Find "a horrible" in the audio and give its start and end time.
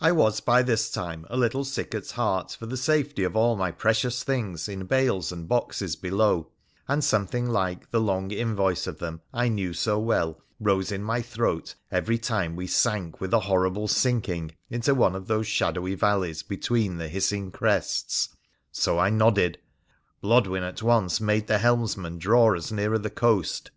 13.34-13.88